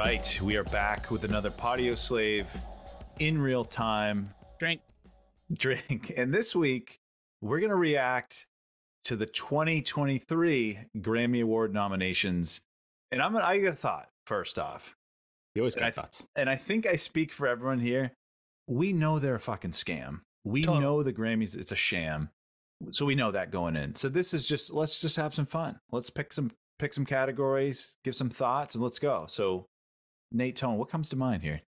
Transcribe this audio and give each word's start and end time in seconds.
All 0.00 0.06
right, 0.06 0.40
we 0.42 0.56
are 0.56 0.64
back 0.64 1.10
with 1.10 1.24
another 1.24 1.50
Podio 1.50 1.96
Slave 1.96 2.46
in 3.18 3.38
real 3.38 3.66
time 3.66 4.32
Drink. 4.58 4.80
drink. 5.52 6.14
And 6.16 6.32
this 6.32 6.56
week, 6.56 7.00
we're 7.42 7.60
going 7.60 7.68
to 7.68 7.76
react 7.76 8.46
to 9.04 9.14
the 9.14 9.26
2023 9.26 10.78
Grammy 10.96 11.42
Award 11.42 11.74
nominations. 11.74 12.62
And 13.12 13.20
I'm 13.20 13.34
gonna, 13.34 13.44
I 13.44 13.58
got 13.58 13.74
a 13.74 13.76
thought 13.76 14.08
first 14.24 14.58
off. 14.58 14.96
You 15.54 15.60
always 15.60 15.74
And 15.74 15.82
got 15.82 15.88
I- 15.88 15.90
thoughts. 15.90 16.26
And 16.34 16.48
I 16.48 16.56
think 16.56 16.86
I 16.86 16.96
speak 16.96 17.30
for 17.30 17.46
everyone 17.46 17.80
here. 17.80 18.12
We 18.66 18.94
know 18.94 19.18
they're 19.18 19.34
a 19.34 19.38
fucking 19.38 19.72
scam. 19.72 20.20
We 20.44 20.62
Totally. 20.62 20.82
know 20.82 21.02
the 21.02 21.12
Grammys, 21.12 21.54
it's 21.54 21.72
a 21.72 21.76
sham. 21.76 22.30
So 22.92 23.04
we 23.04 23.16
know 23.16 23.32
that 23.32 23.50
going 23.50 23.76
in. 23.76 23.96
So 23.96 24.08
this 24.08 24.32
is 24.32 24.46
just 24.46 24.72
let's 24.72 25.02
just 25.02 25.16
have 25.16 25.34
some 25.34 25.44
fun. 25.44 25.78
Let's 25.92 26.08
pick 26.08 26.32
some 26.32 26.52
pick 26.78 26.94
some 26.94 27.04
categories, 27.04 27.98
give 28.02 28.16
some 28.16 28.30
thoughts, 28.30 28.74
and 28.74 28.82
let's 28.82 28.98
go. 28.98 29.26
So 29.28 29.66
Nate 30.32 30.56
Tone, 30.56 30.76
what 30.76 30.88
comes 30.88 31.08
to 31.10 31.16
mind 31.16 31.42
here? 31.42 31.62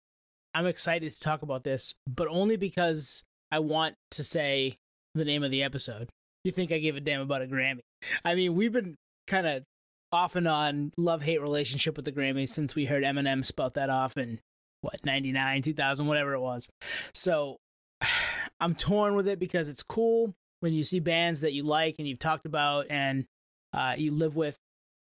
I'm 0.54 0.66
excited 0.66 1.12
to 1.12 1.20
talk 1.20 1.42
about 1.42 1.64
this, 1.64 1.94
but 2.06 2.26
only 2.28 2.56
because 2.56 3.22
I 3.52 3.60
want 3.60 3.94
to 4.12 4.24
say 4.24 4.78
the 5.14 5.24
name 5.24 5.42
of 5.42 5.50
the 5.50 5.62
episode. 5.62 6.08
You 6.44 6.52
think 6.52 6.72
I 6.72 6.78
give 6.78 6.96
a 6.96 7.00
damn 7.00 7.20
about 7.20 7.42
a 7.42 7.46
Grammy? 7.46 7.80
I 8.24 8.34
mean, 8.34 8.54
we've 8.54 8.72
been 8.72 8.96
kind 9.26 9.46
of 9.46 9.64
off 10.12 10.36
and 10.36 10.48
on 10.48 10.92
love 10.96 11.22
hate 11.22 11.40
relationship 11.40 11.96
with 11.96 12.04
the 12.04 12.12
Grammys 12.12 12.48
since 12.48 12.74
we 12.74 12.86
heard 12.86 13.04
Eminem 13.04 13.44
spout 13.44 13.74
that 13.74 13.90
off 13.90 14.16
in 14.16 14.40
what 14.80 15.04
99, 15.04 15.62
2000, 15.62 16.06
whatever 16.06 16.34
it 16.34 16.40
was. 16.40 16.68
So 17.12 17.56
I'm 18.60 18.74
torn 18.74 19.14
with 19.14 19.28
it 19.28 19.38
because 19.38 19.68
it's 19.68 19.82
cool 19.82 20.34
when 20.60 20.72
you 20.72 20.82
see 20.82 21.00
bands 21.00 21.40
that 21.40 21.52
you 21.52 21.62
like 21.62 21.96
and 21.98 22.08
you've 22.08 22.18
talked 22.18 22.46
about 22.46 22.86
and 22.90 23.24
uh, 23.72 23.94
you 23.96 24.10
live 24.10 24.34
with 24.34 24.56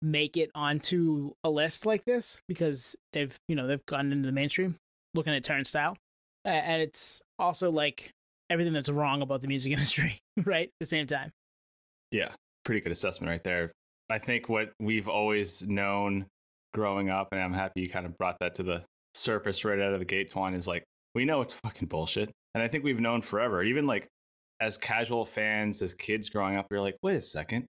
make 0.01 0.37
it 0.37 0.49
onto 0.55 1.31
a 1.43 1.49
list 1.49 1.85
like 1.85 2.03
this 2.05 2.41
because 2.47 2.95
they've 3.13 3.37
you 3.47 3.55
know 3.55 3.67
they've 3.67 3.85
gone 3.85 4.11
into 4.11 4.25
the 4.25 4.31
mainstream 4.31 4.75
looking 5.13 5.33
at 5.33 5.43
turnstile 5.43 5.95
A- 6.45 6.49
and 6.49 6.81
it's 6.81 7.21
also 7.37 7.69
like 7.69 8.11
everything 8.49 8.73
that's 8.73 8.89
wrong 8.89 9.21
about 9.21 9.41
the 9.41 9.47
music 9.47 9.71
industry 9.73 10.19
right 10.43 10.67
at 10.67 10.79
the 10.79 10.85
same 10.85 11.05
time 11.07 11.31
Yeah, 12.11 12.29
pretty 12.65 12.81
good 12.81 12.91
assessment 12.91 13.29
right 13.29 13.43
there. 13.43 13.71
I 14.09 14.17
think 14.19 14.49
what 14.49 14.71
we've 14.79 15.07
always 15.07 15.61
known 15.61 16.25
growing 16.73 17.09
up, 17.09 17.29
and 17.31 17.41
I'm 17.41 17.53
happy 17.53 17.81
you 17.81 17.89
kind 17.89 18.05
of 18.05 18.17
brought 18.17 18.37
that 18.41 18.55
to 18.55 18.63
the 18.63 18.83
surface 19.13 19.63
right 19.63 19.79
out 19.79 19.93
of 19.93 19.99
the 19.99 20.05
gate, 20.05 20.31
Twan, 20.33 20.53
is 20.55 20.67
like, 20.67 20.83
we 21.15 21.23
know 21.23 21.41
it's 21.41 21.53
fucking 21.53 21.87
bullshit. 21.87 22.29
And 22.53 22.61
I 22.61 22.67
think 22.67 22.83
we've 22.83 22.99
known 22.99 23.21
forever. 23.21 23.63
Even 23.63 23.87
like 23.87 24.07
as 24.59 24.77
casual 24.77 25.23
fans, 25.23 25.81
as 25.81 25.93
kids 25.93 26.27
growing 26.29 26.57
up, 26.57 26.67
we 26.69 26.75
are 26.77 26.81
like, 26.81 26.97
wait 27.01 27.15
a 27.15 27.21
second. 27.21 27.65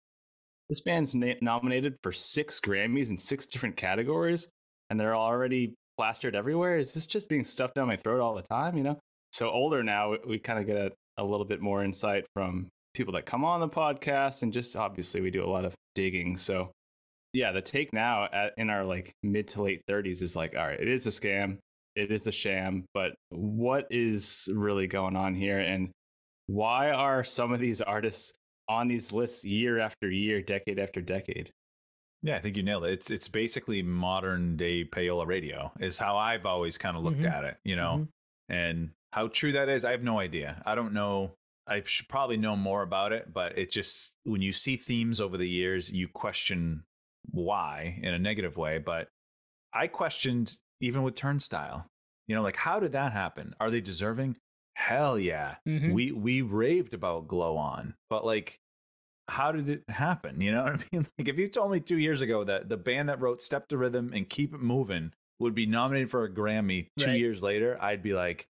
This 0.72 0.80
band's 0.80 1.14
na- 1.14 1.34
nominated 1.42 1.98
for 2.02 2.12
six 2.12 2.58
Grammys 2.58 3.10
in 3.10 3.18
six 3.18 3.44
different 3.46 3.76
categories, 3.76 4.48
and 4.88 4.98
they're 4.98 5.14
already 5.14 5.74
plastered 5.98 6.34
everywhere. 6.34 6.78
Is 6.78 6.94
this 6.94 7.04
just 7.04 7.28
being 7.28 7.44
stuffed 7.44 7.74
down 7.74 7.88
my 7.88 7.98
throat 7.98 8.22
all 8.22 8.34
the 8.34 8.40
time? 8.40 8.78
You 8.78 8.84
know? 8.84 8.98
So 9.32 9.50
older 9.50 9.82
now, 9.82 10.14
we 10.26 10.38
kind 10.38 10.58
of 10.58 10.66
get 10.66 10.76
a, 10.78 10.90
a 11.18 11.24
little 11.24 11.44
bit 11.44 11.60
more 11.60 11.84
insight 11.84 12.24
from 12.32 12.68
people 12.94 13.12
that 13.12 13.26
come 13.26 13.44
on 13.44 13.60
the 13.60 13.68
podcast, 13.68 14.44
and 14.44 14.50
just 14.50 14.74
obviously 14.74 15.20
we 15.20 15.30
do 15.30 15.44
a 15.44 15.46
lot 15.46 15.66
of 15.66 15.74
digging. 15.94 16.38
So 16.38 16.70
yeah, 17.34 17.52
the 17.52 17.60
take 17.60 17.92
now 17.92 18.30
at, 18.32 18.54
in 18.56 18.70
our 18.70 18.82
like 18.82 19.12
mid 19.22 19.48
to 19.48 19.64
late 19.64 19.82
30s 19.90 20.22
is 20.22 20.34
like, 20.34 20.54
all 20.56 20.66
right, 20.66 20.80
it 20.80 20.88
is 20.88 21.06
a 21.06 21.10
scam, 21.10 21.58
it 21.96 22.10
is 22.10 22.26
a 22.26 22.32
sham, 22.32 22.86
but 22.94 23.12
what 23.28 23.88
is 23.90 24.48
really 24.50 24.86
going 24.86 25.16
on 25.16 25.34
here, 25.34 25.58
and 25.58 25.90
why 26.46 26.92
are 26.92 27.24
some 27.24 27.52
of 27.52 27.60
these 27.60 27.82
artists 27.82 28.32
on 28.72 28.88
these 28.88 29.12
lists 29.12 29.44
year 29.44 29.78
after 29.78 30.10
year, 30.10 30.42
decade 30.42 30.78
after 30.78 31.00
decade? 31.00 31.50
Yeah, 32.22 32.36
I 32.36 32.40
think 32.40 32.56
you 32.56 32.62
nailed 32.62 32.84
it. 32.84 32.92
It's 32.92 33.10
it's 33.10 33.28
basically 33.28 33.82
modern 33.82 34.56
day 34.56 34.84
payola 34.84 35.26
radio 35.26 35.72
is 35.80 35.98
how 35.98 36.16
I've 36.16 36.46
always 36.46 36.78
kind 36.78 36.96
of 36.96 37.02
looked 37.02 37.18
Mhm. 37.20 37.32
at 37.32 37.44
it, 37.44 37.56
you 37.64 37.76
know. 37.76 38.08
And 38.48 38.90
how 39.12 39.28
true 39.28 39.52
that 39.52 39.68
is, 39.68 39.84
I 39.84 39.90
have 39.90 40.02
no 40.02 40.18
idea. 40.20 40.62
I 40.64 40.74
don't 40.74 40.92
know. 40.92 41.34
I 41.66 41.82
should 41.84 42.08
probably 42.08 42.36
know 42.36 42.56
more 42.56 42.82
about 42.82 43.12
it, 43.12 43.32
but 43.32 43.56
it 43.58 43.70
just 43.70 44.14
when 44.24 44.40
you 44.42 44.52
see 44.52 44.76
themes 44.76 45.20
over 45.20 45.36
the 45.36 45.48
years, 45.48 45.92
you 45.92 46.08
question 46.08 46.84
why 47.30 47.98
in 48.02 48.14
a 48.14 48.18
negative 48.18 48.56
way. 48.56 48.78
But 48.78 49.08
I 49.72 49.86
questioned 49.86 50.56
even 50.80 51.02
with 51.02 51.14
Turnstile. 51.14 51.86
You 52.28 52.36
know, 52.36 52.42
like 52.42 52.56
how 52.56 52.78
did 52.80 52.92
that 52.92 53.12
happen? 53.12 53.54
Are 53.60 53.70
they 53.70 53.80
deserving? 53.80 54.36
Hell 54.76 55.18
yeah. 55.18 55.56
Mhm. 55.66 55.92
We 55.92 56.12
we 56.12 56.40
raved 56.42 56.94
about 56.94 57.26
Glow 57.28 57.56
On, 57.56 57.94
but 58.08 58.24
like 58.24 58.58
how 59.28 59.52
did 59.52 59.68
it 59.68 59.82
happen? 59.88 60.40
You 60.40 60.52
know 60.52 60.64
what 60.64 60.72
I 60.74 60.84
mean? 60.92 61.06
Like 61.18 61.28
if 61.28 61.38
you 61.38 61.48
told 61.48 61.70
me 61.72 61.80
two 61.80 61.98
years 61.98 62.20
ago 62.20 62.44
that 62.44 62.68
the 62.68 62.76
band 62.76 63.08
that 63.08 63.20
wrote 63.20 63.40
Step 63.42 63.68
to 63.68 63.76
Rhythm 63.78 64.12
and 64.14 64.28
Keep 64.28 64.54
It 64.54 64.60
Moving 64.60 65.12
would 65.40 65.54
be 65.54 65.66
nominated 65.66 66.10
for 66.10 66.24
a 66.24 66.30
Grammy 66.30 66.88
two 66.98 67.06
Right. 67.06 67.18
years 67.18 67.42
later, 67.42 67.76
I'd 67.80 68.02
be 68.02 68.12
like, 68.14 68.46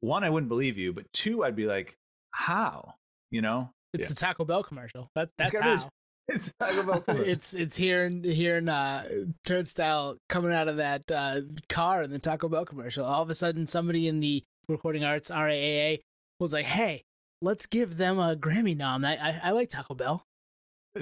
one, 0.00 0.22
I 0.24 0.30
wouldn't 0.30 0.48
believe 0.48 0.76
you, 0.78 0.92
but 0.92 1.10
two, 1.12 1.42
I'd 1.44 1.56
be 1.56 1.66
like, 1.66 1.96
how? 2.32 2.94
You 3.30 3.42
know? 3.42 3.70
it's 3.94 4.02
Yeah. 4.02 4.08
the 4.08 4.14
taco 4.14 4.44
bell 4.44 4.62
commercial 4.64 5.08
that, 5.14 5.30
that's 5.38 5.50
be- 5.52 5.58
how 5.58 5.88
It's 6.28 6.50
Taco 6.58 6.82
Bell 6.82 7.00
commercial. 7.06 7.30
it's 7.30 7.54
it's 7.54 7.76
hearing 7.76 8.24
hearing 8.24 8.68
uh 8.68 9.06
turnstile 9.44 10.16
coming 10.28 10.52
out 10.52 10.68
of 10.68 10.78
that 10.78 11.02
uh 11.10 11.42
car 11.68 12.02
in 12.02 12.10
the 12.10 12.18
taco 12.18 12.48
bell 12.48 12.64
commercial 12.64 13.04
all 13.04 13.22
of 13.22 13.30
a 13.30 13.34
sudden 13.34 13.66
somebody 13.66 14.08
in 14.08 14.20
the 14.20 14.42
recording 14.68 15.04
arts 15.04 15.30
raa 15.30 15.98
was 16.40 16.52
like 16.52 16.64
hey 16.64 17.02
let's 17.44 17.66
give 17.66 17.96
them 17.98 18.18
a 18.18 18.34
grammy 18.34 18.76
nom 18.76 19.04
i 19.04 19.16
i, 19.16 19.40
I 19.44 19.50
like 19.52 19.70
taco 19.70 19.94
bell 19.94 20.24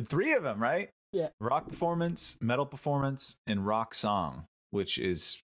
three 0.07 0.33
of 0.33 0.43
them, 0.43 0.59
right? 0.61 0.89
Yeah. 1.13 1.29
Rock 1.41 1.69
performance, 1.69 2.39
metal 2.41 2.65
performance, 2.65 3.37
and 3.47 3.67
rock 3.67 3.93
song, 3.93 4.47
which 4.71 4.97
is, 4.99 5.39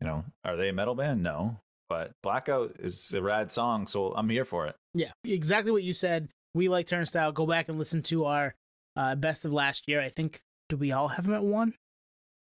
you 0.00 0.06
know, 0.06 0.24
are 0.44 0.56
they 0.56 0.70
a 0.70 0.72
metal 0.72 0.94
band? 0.94 1.22
No, 1.22 1.58
but 1.90 2.12
Blackout 2.22 2.76
is 2.78 3.12
a 3.12 3.20
rad 3.20 3.52
song, 3.52 3.86
so 3.86 4.14
I'm 4.14 4.30
here 4.30 4.46
for 4.46 4.66
it. 4.66 4.76
Yeah, 4.94 5.10
exactly 5.24 5.70
what 5.72 5.82
you 5.82 5.92
said. 5.92 6.28
We 6.54 6.68
like 6.68 6.86
Turnstile. 6.86 7.32
Go 7.32 7.46
back 7.46 7.68
and 7.68 7.78
listen 7.78 8.02
to 8.04 8.24
our 8.24 8.54
uh, 8.96 9.14
best 9.14 9.44
of 9.44 9.52
last 9.52 9.84
year. 9.86 10.00
I 10.00 10.08
think 10.08 10.40
did 10.70 10.80
we 10.80 10.92
all 10.92 11.08
have 11.08 11.26
them 11.26 11.34
at 11.34 11.44
one? 11.44 11.74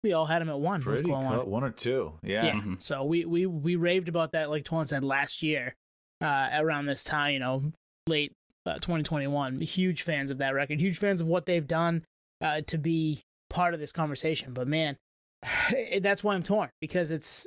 We 0.04 0.12
all 0.12 0.26
had 0.26 0.42
them 0.42 0.50
at 0.50 0.60
one. 0.60 0.82
Pretty 0.82 1.04
Glow 1.04 1.14
On. 1.14 1.50
one 1.50 1.64
or 1.64 1.70
two. 1.70 2.12
Yeah. 2.22 2.44
Yeah. 2.44 2.52
Mhm. 2.52 2.82
So 2.82 3.04
we 3.04 3.24
we 3.24 3.46
we 3.46 3.76
raved 3.76 4.08
about 4.08 4.32
that, 4.32 4.50
like 4.50 4.64
Twan 4.64 4.86
said 4.86 5.02
last 5.02 5.42
year, 5.42 5.74
uh, 6.20 6.50
around 6.52 6.84
this 6.84 7.02
time. 7.02 7.32
You 7.32 7.38
know, 7.38 7.72
late 8.08 8.32
uh, 8.66 8.74
2021. 8.74 9.60
Huge 9.60 10.02
fans 10.02 10.30
of 10.30 10.38
that 10.38 10.54
record. 10.54 10.80
Huge 10.80 10.98
fans 10.98 11.20
of 11.20 11.26
what 11.26 11.46
they've 11.46 11.66
done 11.66 12.04
uh, 12.40 12.62
to 12.66 12.78
be 12.78 13.22
part 13.50 13.74
of 13.74 13.80
this 13.80 13.92
conversation. 13.92 14.52
But 14.52 14.68
man, 14.68 14.96
that's 16.00 16.24
why 16.24 16.34
I'm 16.34 16.42
torn 16.42 16.70
because 16.80 17.10
it's 17.10 17.46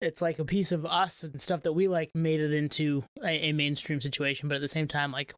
it's 0.00 0.22
like 0.22 0.38
a 0.38 0.44
piece 0.44 0.70
of 0.70 0.86
us 0.86 1.24
and 1.24 1.40
stuff 1.42 1.62
that 1.62 1.72
we 1.72 1.88
like 1.88 2.10
made 2.14 2.40
it 2.40 2.52
into 2.52 3.02
a, 3.22 3.48
a 3.48 3.52
mainstream 3.52 4.00
situation. 4.00 4.48
But 4.48 4.54
at 4.56 4.60
the 4.60 4.68
same 4.68 4.86
time, 4.86 5.10
like, 5.10 5.34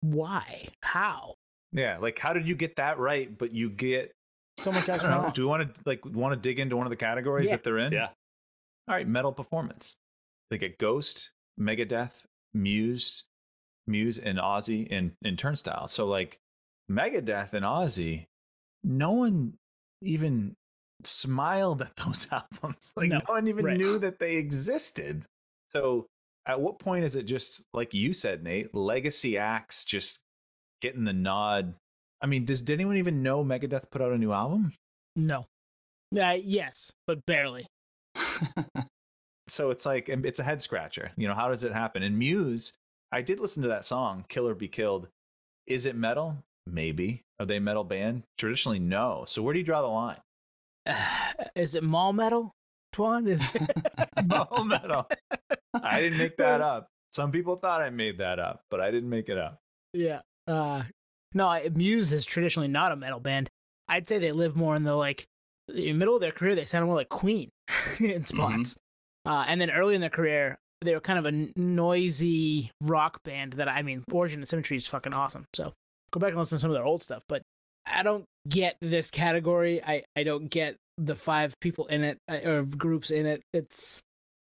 why? 0.00 0.68
How? 0.82 1.34
Yeah, 1.72 1.98
like 1.98 2.18
how 2.18 2.32
did 2.32 2.48
you 2.48 2.54
get 2.54 2.76
that 2.76 2.98
right? 2.98 3.36
But 3.36 3.52
you 3.52 3.70
get. 3.70 4.12
So 4.56 4.72
much 4.72 4.88
else 4.88 5.02
don't 5.02 5.10
wrong. 5.12 5.32
Do 5.32 5.42
we 5.42 5.46
want 5.48 5.74
to 5.74 5.82
like 5.86 6.04
want 6.04 6.32
to 6.34 6.40
dig 6.40 6.58
into 6.58 6.76
one 6.76 6.86
of 6.86 6.90
the 6.90 6.96
categories 6.96 7.48
Yeah. 7.48 7.56
that 7.56 7.64
they're 7.64 7.78
in? 7.78 7.92
Yeah. 7.92 8.08
All 8.88 8.94
right, 8.94 9.06
metal 9.06 9.32
performance. 9.32 9.96
They 10.50 10.56
get 10.56 10.78
Ghost, 10.78 11.32
Megadeth, 11.60 12.24
Muse, 12.54 13.24
Muse, 13.88 14.18
and 14.18 14.38
Ozzy 14.38 14.86
and 14.90 15.12
and 15.24 15.38
Turnstile. 15.38 15.88
So 15.88 16.06
like 16.06 16.38
Megadeth 16.90 17.52
and 17.52 17.64
Ozzy, 17.64 18.26
no 18.84 19.12
one 19.12 19.54
even 20.02 20.54
smiled 21.04 21.82
at 21.82 21.96
those 22.04 22.28
albums. 22.30 22.92
Like 22.96 23.10
No, 23.10 23.18
no, 23.18 23.24
one 23.26 23.48
even 23.48 23.64
right. 23.64 23.76
knew 23.76 23.98
that 23.98 24.18
they 24.18 24.36
existed. 24.36 25.24
So 25.70 26.06
at 26.46 26.60
what 26.60 26.78
point 26.78 27.04
is 27.04 27.16
it 27.16 27.24
just 27.24 27.62
like 27.74 27.94
you 27.94 28.12
said, 28.12 28.42
Nate, 28.42 28.74
legacy 28.74 29.36
acts 29.36 29.84
just 29.84 30.20
getting 30.80 31.04
the 31.04 31.12
nod? 31.12 31.74
I 32.20 32.26
mean, 32.26 32.44
does 32.44 32.62
did 32.62 32.74
anyone 32.74 32.96
even 32.96 33.22
know 33.22 33.44
Megadeth 33.44 33.90
put 33.90 34.02
out 34.02 34.12
a 34.12 34.18
new 34.18 34.32
album? 34.32 34.72
No. 35.14 35.46
Uh, 36.18 36.36
yes, 36.42 36.90
but 37.06 37.24
barely. 37.26 37.66
so 39.48 39.70
it's 39.70 39.84
like 39.84 40.08
it's 40.08 40.40
a 40.40 40.44
head 40.44 40.62
scratcher. 40.62 41.10
You 41.16 41.28
know, 41.28 41.34
how 41.34 41.48
does 41.48 41.64
it 41.64 41.72
happen? 41.72 42.02
And 42.02 42.18
Muse, 42.18 42.72
I 43.10 43.22
did 43.22 43.40
listen 43.40 43.62
to 43.62 43.68
that 43.68 43.84
song, 43.84 44.24
Kill 44.28 44.46
or 44.46 44.54
Be 44.54 44.68
Killed. 44.68 45.08
Is 45.66 45.86
it 45.86 45.96
metal? 45.96 46.44
Maybe. 46.66 47.24
Are 47.40 47.46
they 47.46 47.56
a 47.56 47.60
metal 47.60 47.84
band? 47.84 48.24
Traditionally, 48.36 48.78
no. 48.78 49.24
So 49.26 49.42
where 49.42 49.54
do 49.54 49.60
you 49.60 49.64
draw 49.64 49.80
the 49.80 49.88
line? 49.88 50.18
is 51.56 51.74
it 51.74 51.82
mall 51.82 52.12
metal? 52.12 52.54
Twan 52.94 53.28
is. 53.28 53.42
mall 54.26 54.64
metal. 54.64 55.08
I 55.74 56.00
didn't 56.00 56.18
make 56.18 56.36
that 56.38 56.60
up. 56.60 56.88
Some 57.12 57.32
people 57.32 57.56
thought 57.56 57.80
I 57.80 57.90
made 57.90 58.18
that 58.18 58.38
up, 58.38 58.62
but 58.70 58.80
I 58.80 58.90
didn't 58.90 59.08
make 59.08 59.28
it 59.28 59.38
up. 59.38 59.58
Yeah. 59.92 60.20
Uh, 60.46 60.82
no, 61.34 61.60
Muse 61.74 62.12
is 62.12 62.24
traditionally 62.24 62.68
not 62.68 62.92
a 62.92 62.96
metal 62.96 63.20
band. 63.20 63.50
I'd 63.88 64.08
say 64.08 64.18
they 64.18 64.32
live 64.32 64.56
more 64.56 64.76
in 64.76 64.82
the 64.82 64.94
like 64.94 65.26
the 65.68 65.92
middle 65.92 66.14
of 66.14 66.20
their 66.20 66.32
career. 66.32 66.54
They 66.54 66.64
sound 66.64 66.86
more 66.86 66.94
like 66.94 67.08
Queen 67.08 67.50
in 68.00 68.24
spots. 68.24 68.76
Uh, 69.24 69.44
and 69.46 69.60
then 69.60 69.70
early 69.70 69.94
in 69.94 70.00
their 70.00 70.10
career, 70.10 70.58
they 70.80 70.94
were 70.94 71.00
kind 71.00 71.18
of 71.18 71.26
a 71.26 71.48
noisy 71.58 72.70
rock 72.80 73.22
band 73.24 73.54
that 73.54 73.68
I 73.68 73.82
mean, 73.82 74.04
Origin 74.12 74.40
and 74.40 74.48
Symmetry 74.48 74.76
is 74.76 74.86
fucking 74.86 75.12
awesome. 75.12 75.46
So 75.54 75.72
go 76.10 76.20
back 76.20 76.30
and 76.30 76.38
listen 76.38 76.56
to 76.56 76.60
some 76.60 76.70
of 76.70 76.74
their 76.74 76.84
old 76.84 77.02
stuff. 77.02 77.22
But 77.28 77.42
I 77.86 78.02
don't 78.02 78.24
get 78.48 78.76
this 78.80 79.10
category. 79.10 79.82
I, 79.82 80.04
I 80.16 80.22
don't 80.22 80.48
get 80.48 80.76
the 80.96 81.14
five 81.14 81.54
people 81.60 81.86
in 81.86 82.04
it 82.04 82.18
uh, 82.28 82.40
or 82.44 82.62
groups 82.62 83.10
in 83.10 83.26
it. 83.26 83.42
It's 83.52 84.00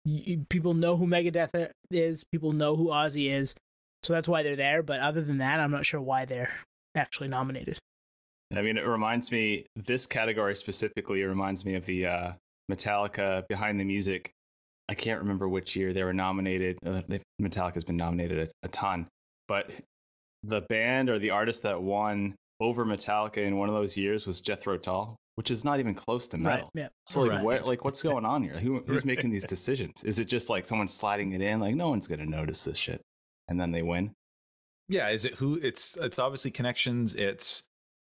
you, 0.05 0.45
people 0.49 0.73
know 0.73 0.95
who 0.95 1.05
Megadeth 1.07 1.71
is, 1.91 2.23
people 2.31 2.53
know 2.53 2.75
who 2.75 2.87
Ozzy 2.87 3.31
is, 3.31 3.53
so 4.03 4.13
that's 4.13 4.27
why 4.27 4.43
they're 4.43 4.55
there. 4.55 4.83
But 4.83 5.01
other 5.01 5.21
than 5.21 5.39
that, 5.39 5.59
I'm 5.59 5.71
not 5.71 5.85
sure 5.85 6.01
why 6.01 6.25
they're 6.25 6.53
actually 6.95 7.27
nominated. 7.27 7.77
I 8.55 8.61
mean, 8.61 8.77
it 8.77 8.87
reminds 8.87 9.31
me 9.31 9.65
this 9.75 10.07
category 10.07 10.55
specifically 10.55 11.23
reminds 11.23 11.65
me 11.65 11.75
of 11.75 11.85
the 11.85 12.05
uh, 12.07 12.31
Metallica 12.71 13.47
Behind 13.47 13.79
the 13.79 13.83
Music. 13.83 14.31
I 14.89 14.95
can't 14.95 15.21
remember 15.21 15.47
which 15.47 15.75
year 15.75 15.93
they 15.93 16.03
were 16.03 16.13
nominated. 16.13 16.77
Uh, 16.85 17.01
Metallica's 17.41 17.83
been 17.83 17.97
nominated 17.97 18.49
a, 18.49 18.65
a 18.65 18.69
ton, 18.69 19.07
but 19.47 19.69
the 20.43 20.61
band 20.61 21.09
or 21.09 21.19
the 21.19 21.29
artist 21.31 21.63
that 21.63 21.81
won 21.81 22.35
over 22.59 22.85
Metallica 22.85 23.37
in 23.37 23.57
one 23.57 23.69
of 23.69 23.75
those 23.75 23.95
years 23.97 24.25
was 24.27 24.41
Jethro 24.41 24.77
Tull, 24.77 25.15
which 25.35 25.51
is 25.51 25.63
not 25.63 25.79
even 25.79 25.93
close 25.95 26.27
to 26.29 26.37
metal. 26.37 26.71
Right. 26.75 26.83
Yeah. 26.83 26.87
So 27.05 27.21
like, 27.21 27.31
Right. 27.31 27.43
what, 27.43 27.65
like, 27.67 27.85
what's 27.85 28.01
going 28.01 28.25
on 28.25 28.43
here? 28.43 28.57
Who, 28.57 28.79
who's 28.87 29.05
making 29.05 29.29
these 29.31 29.45
decisions? 29.55 30.03
Is 30.03 30.19
it 30.19 30.25
just 30.25 30.49
like 30.49 30.65
someone 30.65 30.87
sliding 30.87 31.33
it 31.33 31.41
in? 31.41 31.59
Like, 31.59 31.75
no 31.75 31.89
one's 31.89 32.07
gonna 32.07 32.25
notice 32.25 32.63
this 32.65 32.77
shit, 32.77 33.01
and 33.47 33.59
then 33.59 33.71
they 33.71 33.81
win. 33.81 34.11
Yeah, 34.87 35.09
is 35.09 35.23
it 35.25 35.35
who? 35.35 35.59
It's 35.61 35.95
it's 35.97 36.17
obviously 36.19 36.51
connections. 36.51 37.15
It's 37.15 37.63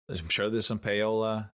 I'm 0.08 0.28
sure 0.28 0.48
there's 0.50 0.66
some 0.66 0.78
payola. 0.78 1.50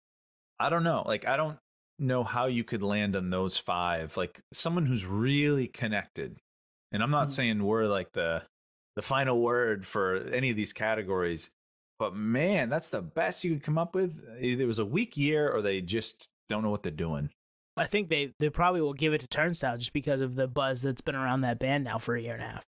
I 0.61 0.69
don't 0.69 0.85
know. 0.85 1.03
Like 1.07 1.27
I 1.27 1.37
don't 1.37 1.57
know 1.99 2.23
how 2.25 2.47
you 2.47 2.65
could 2.65 2.83
land 2.83 3.17
on 3.17 3.31
those 3.31 3.57
five. 3.57 4.17
Like 4.17 4.41
someone 4.53 4.87
who's 4.87 5.05
really 5.05 5.67
connected. 5.69 6.37
And 6.93 7.03
I'm 7.03 7.11
not 7.11 7.29
Mm. 7.29 7.33
saying 7.33 7.63
we're 7.65 7.87
like 7.87 8.13
the 8.13 8.43
the 8.97 9.03
final 9.03 9.41
word 9.43 9.87
for 9.87 10.17
any 10.33 10.49
of 10.51 10.57
these 10.57 10.73
categories, 10.73 11.51
but 11.99 12.15
man, 12.15 12.71
that's 12.71 12.89
the 12.89 13.03
best 13.03 13.45
you 13.45 13.53
could 13.53 13.63
come 13.63 13.77
up 13.77 13.95
with. 13.95 14.19
Either 14.41 14.63
it 14.65 14.67
was 14.67 14.79
a 14.79 14.87
weak 14.87 15.17
year 15.19 15.51
or 15.51 15.61
they 15.61 15.83
just 15.83 16.29
don't 16.49 16.63
know 16.63 16.71
what 16.71 16.83
they're 16.83 16.93
doing. 16.93 17.29
I 17.77 17.85
think 17.87 18.09
they 18.09 18.33
they 18.39 18.49
probably 18.49 18.81
will 18.81 18.95
give 18.95 19.13
it 19.13 19.21
to 19.21 19.29
Turnstile 19.29 19.77
just 19.77 19.93
because 19.93 20.23
of 20.23 20.35
the 20.35 20.49
buzz 20.49 20.81
that's 20.81 21.03
been 21.03 21.15
around 21.17 21.43
that 21.43 21.59
band 21.59 21.85
now 21.85 21.99
for 21.99 22.17
a 22.17 22.23
year 22.23 22.35
and 22.35 22.43
a 22.43 22.47
half. 22.47 22.65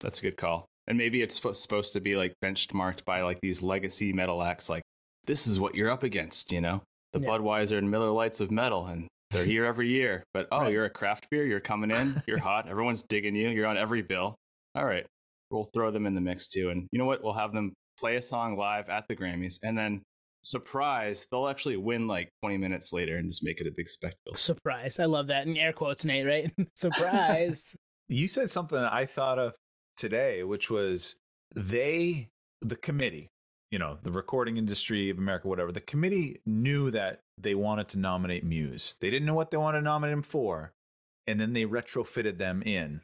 That's 0.00 0.18
a 0.20 0.22
good 0.22 0.36
call. 0.38 0.66
And 0.86 0.96
maybe 0.96 1.20
it's 1.20 1.34
supposed 1.34 1.60
supposed 1.60 1.92
to 1.94 2.00
be 2.00 2.14
like 2.14 2.32
benchmarked 2.42 3.04
by 3.04 3.20
like 3.22 3.40
these 3.42 3.62
legacy 3.62 4.12
metal 4.14 4.42
acts. 4.42 4.70
Like 4.70 4.82
this 5.26 5.46
is 5.46 5.58
what 5.60 5.74
you're 5.74 5.90
up 5.90 6.04
against, 6.04 6.52
you 6.52 6.60
know, 6.62 6.82
the 7.12 7.20
Yeah. 7.20 7.28
Budweiser 7.28 7.78
and 7.78 7.90
Miller 7.90 8.10
Lites 8.10 8.40
of 8.40 8.50
metal, 8.50 8.86
and 8.86 9.08
they're 9.30 9.44
here 9.44 9.64
every 9.72 9.88
year. 9.88 10.24
But 10.34 10.48
oh, 10.52 10.60
Right. 10.62 10.72
you're 10.72 10.84
a 10.84 10.90
craft 10.90 11.28
beer. 11.30 11.46
You're 11.46 11.60
coming 11.60 11.90
in. 11.90 12.14
You're 12.26 12.38
hot. 12.38 12.68
Everyone's 12.68 13.02
digging 13.02 13.34
you. 13.34 13.48
You're 13.48 13.66
on 13.66 13.76
every 13.78 14.02
bill. 14.02 14.36
All 14.74 14.84
right, 14.84 15.06
we'll 15.50 15.68
throw 15.72 15.90
them 15.90 16.06
in 16.06 16.14
the 16.14 16.20
mix 16.20 16.48
too. 16.48 16.70
And 16.70 16.86
you 16.92 16.98
know 16.98 17.06
what? 17.06 17.22
We'll 17.24 17.32
have 17.34 17.52
them 17.52 17.72
play 17.98 18.16
a 18.16 18.22
song 18.22 18.56
live 18.58 18.88
at 18.90 19.04
the 19.08 19.16
Grammys, 19.16 19.58
and 19.62 19.76
then 19.78 20.02
surprise, 20.44 21.26
they'll 21.30 21.48
actually 21.48 21.76
win 21.76 22.06
like 22.06 22.28
20 22.42 22.56
minutes 22.58 22.92
later 22.92 23.16
and 23.16 23.28
just 23.30 23.42
make 23.42 23.60
it 23.60 23.66
a 23.66 23.70
big 23.76 23.88
spectacle. 23.88 24.36
Surprise! 24.36 25.00
I 25.00 25.04
love 25.06 25.26
that 25.28 25.46
in 25.46 25.56
air 25.56 25.72
quotes, 25.72 26.04
Nate. 26.04 26.26
Right? 26.26 26.52
Surprise! 26.76 27.74
You 28.08 28.28
said 28.28 28.50
something 28.50 28.78
that 28.80 28.92
I 28.92 29.06
thought 29.06 29.38
of 29.38 29.54
today, 29.96 30.44
which 30.44 30.70
was 30.70 31.16
they, 31.54 32.28
the 32.60 32.76
committee, 32.76 33.28
you 33.70 33.78
know, 33.78 33.98
the 34.02 34.12
recording 34.12 34.56
industry 34.56 35.10
of 35.10 35.18
America, 35.18 35.48
whatever, 35.48 35.72
the 35.72 35.80
committee 35.80 36.40
knew 36.46 36.90
that 36.90 37.20
they 37.38 37.54
wanted 37.54 37.88
to 37.88 37.98
nominate 37.98 38.44
Muse. 38.44 38.94
They 39.00 39.10
didn't 39.10 39.26
know 39.26 39.34
what 39.34 39.50
they 39.50 39.56
wanted 39.56 39.78
to 39.78 39.84
nominate 39.84 40.12
him 40.12 40.22
for. 40.22 40.72
And 41.26 41.40
then 41.40 41.52
they 41.52 41.64
retrofitted 41.64 42.38
them 42.38 42.62
in. 42.62 43.00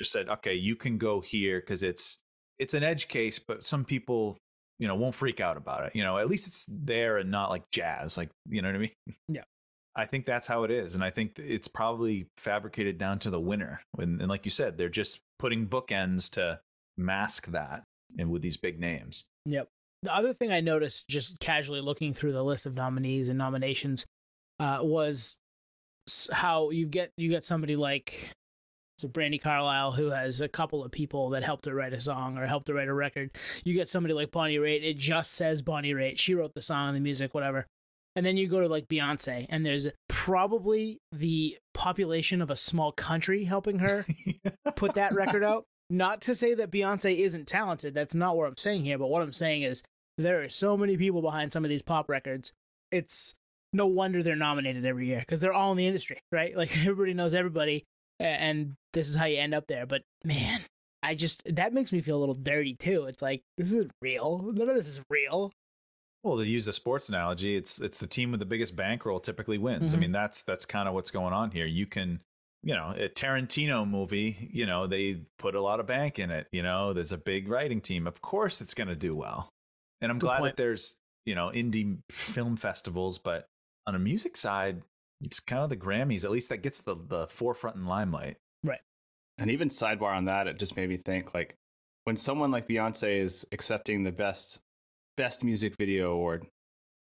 Just 0.00 0.12
said, 0.12 0.28
okay, 0.28 0.54
you 0.54 0.76
can 0.76 0.98
go 0.98 1.20
here 1.20 1.60
because 1.60 1.82
it's 1.82 2.18
it's 2.58 2.74
an 2.74 2.82
edge 2.82 3.08
case, 3.08 3.38
but 3.38 3.64
some 3.64 3.84
people, 3.84 4.38
you 4.78 4.88
know, 4.88 4.94
won't 4.94 5.14
freak 5.14 5.40
out 5.40 5.58
about 5.58 5.84
it. 5.84 5.94
You 5.94 6.02
know, 6.02 6.16
at 6.16 6.28
least 6.28 6.46
it's 6.46 6.64
there 6.68 7.18
and 7.18 7.30
not 7.30 7.50
like 7.50 7.64
jazz. 7.70 8.16
Like, 8.16 8.30
you 8.48 8.62
know 8.62 8.68
what 8.68 8.76
I 8.76 8.78
mean? 8.78 8.90
Yeah. 9.28 9.42
I 9.98 10.04
think 10.04 10.26
that's 10.26 10.46
how 10.46 10.64
it 10.64 10.70
is. 10.70 10.94
And 10.94 11.02
I 11.02 11.08
think 11.08 11.38
it's 11.38 11.68
probably 11.68 12.26
fabricated 12.36 12.98
down 12.98 13.18
to 13.20 13.30
the 13.30 13.40
winner. 13.40 13.80
And, 13.98 14.20
and 14.20 14.28
like 14.28 14.44
you 14.44 14.50
said, 14.50 14.76
they're 14.76 14.90
just 14.90 15.20
putting 15.38 15.66
bookends 15.66 16.30
to 16.32 16.60
mask 16.98 17.46
that 17.48 17.84
and 18.18 18.30
with 18.30 18.42
these 18.42 18.58
big 18.58 18.78
names. 18.78 19.24
Yep. 19.46 19.68
The 20.02 20.14
other 20.14 20.32
thing 20.32 20.52
I 20.52 20.60
noticed 20.60 21.08
just 21.08 21.40
casually 21.40 21.80
looking 21.80 22.14
through 22.14 22.32
the 22.32 22.44
list 22.44 22.66
of 22.66 22.74
nominees 22.74 23.28
and 23.28 23.38
nominations 23.38 24.06
uh, 24.60 24.78
was 24.82 25.36
how 26.32 26.70
you 26.70 26.86
get 26.86 27.10
you 27.16 27.28
get 27.28 27.44
somebody 27.44 27.76
like 27.76 28.30
so 28.98 29.08
Brandi 29.08 29.40
Carlile 29.40 29.92
who 29.92 30.10
has 30.10 30.40
a 30.40 30.48
couple 30.48 30.84
of 30.84 30.90
people 30.90 31.30
that 31.30 31.42
helped 31.42 31.66
her 31.66 31.74
write 31.74 31.92
a 31.92 32.00
song 32.00 32.38
or 32.38 32.46
helped 32.46 32.68
her 32.68 32.74
write 32.74 32.88
a 32.88 32.94
record. 32.94 33.30
You 33.64 33.74
get 33.74 33.88
somebody 33.88 34.14
like 34.14 34.30
Bonnie 34.30 34.56
Raitt. 34.56 34.84
It 34.84 34.96
just 34.96 35.32
says 35.32 35.60
Bonnie 35.60 35.92
Raitt. 35.92 36.18
She 36.18 36.34
wrote 36.34 36.54
the 36.54 36.62
song 36.62 36.88
and 36.88 36.96
the 36.96 37.02
music, 37.02 37.34
whatever. 37.34 37.66
And 38.14 38.24
then 38.24 38.38
you 38.38 38.48
go 38.48 38.60
to 38.60 38.68
like 38.68 38.88
Beyonce, 38.88 39.44
and 39.50 39.66
there's 39.66 39.86
probably 40.08 41.00
the 41.12 41.58
population 41.74 42.40
of 42.40 42.50
a 42.50 42.56
small 42.56 42.90
country 42.90 43.44
helping 43.44 43.80
her 43.80 44.06
put 44.76 44.94
that 44.94 45.14
record 45.14 45.44
out. 45.44 45.66
Not 45.88 46.20
to 46.22 46.34
say 46.34 46.54
that 46.54 46.70
Beyonce 46.70 47.16
isn't 47.18 47.46
talented. 47.46 47.94
That's 47.94 48.14
not 48.14 48.36
what 48.36 48.48
I'm 48.48 48.56
saying 48.56 48.84
here. 48.84 48.98
But 48.98 49.06
what 49.08 49.22
I'm 49.22 49.32
saying 49.32 49.62
is 49.62 49.82
there 50.18 50.42
are 50.42 50.48
so 50.48 50.76
many 50.76 50.96
people 50.96 51.22
behind 51.22 51.52
some 51.52 51.64
of 51.64 51.68
these 51.68 51.82
pop 51.82 52.08
records. 52.08 52.52
It's 52.90 53.34
no 53.72 53.86
wonder 53.86 54.22
they're 54.22 54.36
nominated 54.36 54.84
every 54.84 55.06
year 55.06 55.20
because 55.20 55.40
they're 55.40 55.52
all 55.52 55.70
in 55.72 55.78
the 55.78 55.86
industry, 55.86 56.18
right? 56.32 56.56
Like 56.56 56.76
everybody 56.78 57.14
knows 57.14 57.34
everybody, 57.34 57.84
and 58.18 58.74
this 58.94 59.08
is 59.08 59.14
how 59.16 59.26
you 59.26 59.38
end 59.38 59.54
up 59.54 59.66
there. 59.68 59.86
But 59.86 60.02
man, 60.24 60.64
I 61.02 61.14
just 61.14 61.42
that 61.54 61.72
makes 61.72 61.92
me 61.92 62.00
feel 62.00 62.16
a 62.16 62.20
little 62.20 62.34
dirty 62.34 62.74
too. 62.74 63.04
It's 63.04 63.22
like 63.22 63.42
this 63.58 63.68
isn't 63.68 63.92
real. 64.02 64.40
None 64.54 64.68
of 64.68 64.74
this 64.74 64.88
is 64.88 65.00
real. 65.10 65.52
Well, 66.24 66.38
to 66.38 66.44
use 66.46 66.66
a 66.66 66.72
sports 66.72 67.08
analogy, 67.10 67.54
it's 67.54 67.80
it's 67.80 67.98
the 67.98 68.06
team 68.08 68.32
with 68.32 68.40
the 68.40 68.46
biggest 68.46 68.74
bankroll 68.74 69.20
typically 69.20 69.58
wins. 69.58 69.94
I 69.94 69.96
Mhm. 69.96 70.00
mean, 70.00 70.12
that's 70.12 70.42
that's 70.42 70.64
kind 70.64 70.88
of 70.88 70.94
what's 70.94 71.12
going 71.12 71.32
on 71.32 71.52
here. 71.52 71.66
You 71.66 71.86
can, 71.86 72.20
you 72.66 72.74
know, 72.74 72.92
a 72.96 73.08
Tarantino 73.08 73.88
movie, 73.88 74.50
you 74.52 74.66
know, 74.66 74.88
they 74.88 75.20
put 75.38 75.54
a 75.54 75.60
lot 75.60 75.78
of 75.78 75.86
bank 75.86 76.18
in 76.18 76.32
it. 76.32 76.48
You 76.50 76.64
know, 76.64 76.92
there's 76.92 77.12
a 77.12 77.16
big 77.16 77.46
writing 77.46 77.80
team. 77.80 78.08
Of 78.08 78.20
course, 78.20 78.60
it's 78.60 78.74
going 78.74 78.88
to 78.88 78.96
do 78.96 79.14
well. 79.14 79.50
And 80.00 80.10
I'm 80.10 80.18
Good 80.18 80.26
glad 80.26 80.38
point. 80.40 80.56
that 80.56 80.62
there's 80.62 80.96
you 81.26 81.36
know 81.36 81.52
indie 81.54 81.98
film 82.10 82.56
festivals, 82.56 83.18
but 83.18 83.46
on 83.86 83.94
a 83.94 84.00
music 84.00 84.36
side, 84.36 84.82
it's 85.22 85.38
kind 85.38 85.62
of 85.62 85.70
the 85.70 85.76
Grammys. 85.76 86.24
At 86.24 86.32
least 86.32 86.48
that 86.48 86.64
gets 86.64 86.80
the 86.80 86.96
the 86.96 87.28
forefront 87.28 87.76
and 87.76 87.86
limelight. 87.86 88.36
Right. 88.64 88.80
And 89.38 89.48
even 89.48 89.68
sidebar 89.68 90.16
on 90.16 90.24
that, 90.24 90.48
it 90.48 90.58
just 90.58 90.76
made 90.76 90.88
me 90.88 90.96
think 90.96 91.34
like 91.34 91.54
when 92.02 92.16
someone 92.16 92.50
like 92.50 92.66
Beyonce 92.66 93.22
is 93.22 93.46
accepting 93.52 94.02
the 94.02 94.10
best 94.10 94.58
best 95.16 95.44
music 95.44 95.74
video 95.78 96.10
award, 96.10 96.48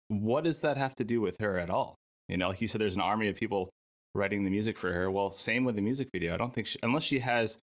what 0.08 0.42
does 0.42 0.62
that 0.62 0.76
have 0.76 0.96
to 0.96 1.04
do 1.04 1.20
with 1.20 1.38
her 1.38 1.56
at 1.56 1.70
all? 1.70 1.94
You 2.28 2.36
know, 2.36 2.48
like 2.48 2.60
you 2.60 2.66
said, 2.66 2.80
there's 2.80 2.96
an 2.96 3.00
army 3.00 3.28
of 3.28 3.36
people 3.36 3.70
writing 4.14 4.44
the 4.44 4.50
music 4.50 4.78
for 4.78 4.92
her. 4.92 5.10
Well, 5.10 5.30
same 5.30 5.64
with 5.64 5.76
the 5.76 5.82
music 5.82 6.08
video. 6.12 6.34
I 6.34 6.36
don't 6.36 6.54
think 6.54 6.66
she, 6.66 6.78
unless 6.82 7.04
she 7.04 7.20
has 7.20 7.58